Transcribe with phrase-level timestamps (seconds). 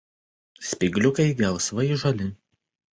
[0.69, 2.35] Spygliukai gelsvai žali.